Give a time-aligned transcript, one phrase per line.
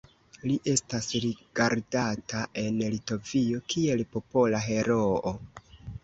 [0.49, 5.35] Li estas rigardata en Litovio kiel Popola Heroo.